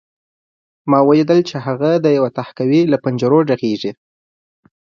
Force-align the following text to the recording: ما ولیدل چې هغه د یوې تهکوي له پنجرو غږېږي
ما 0.89 0.99
ولیدل 1.07 1.39
چې 1.49 1.55
هغه 1.65 1.91
د 1.95 2.05
یوې 2.17 2.29
تهکوي 2.37 2.81
له 2.91 2.97
پنجرو 3.03 3.39
غږېږي 3.49 3.91